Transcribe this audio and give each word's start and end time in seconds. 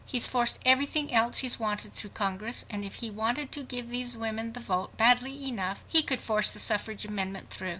He's 0.03 0.25
forced 0.27 0.57
everything 0.65 1.13
else 1.13 1.37
he's 1.45 1.59
wanted 1.59 1.93
through 1.93 2.09
Congress, 2.09 2.65
and 2.71 2.83
if 2.83 2.95
he 2.95 3.11
wanted 3.11 3.51
to 3.51 3.61
give 3.61 3.89
these 3.89 4.17
women 4.17 4.53
the 4.53 4.59
vote 4.59 4.97
badly 4.97 5.47
enough 5.47 5.83
he 5.87 6.01
could 6.01 6.21
force 6.21 6.51
the 6.53 6.59
suffrage 6.59 7.05
amendment 7.05 7.51
through. 7.51 7.69